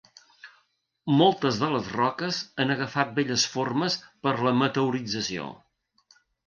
[1.19, 5.51] Moltes de les roques han agafat belles formes per la meteorització.